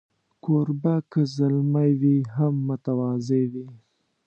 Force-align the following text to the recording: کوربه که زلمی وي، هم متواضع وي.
کوربه 0.43 0.95
که 1.11 1.21
زلمی 1.35 1.91
وي، 2.01 2.17
هم 2.35 2.53
متواضع 2.67 3.43
وي. 3.51 3.67